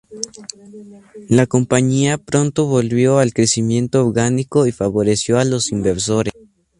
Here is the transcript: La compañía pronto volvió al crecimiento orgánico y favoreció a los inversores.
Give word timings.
La 1.29 1.45
compañía 1.45 2.17
pronto 2.17 2.65
volvió 2.65 3.19
al 3.19 3.33
crecimiento 3.33 4.03
orgánico 4.03 4.65
y 4.65 4.71
favoreció 4.71 5.37
a 5.37 5.45
los 5.45 5.71
inversores. 5.71 6.33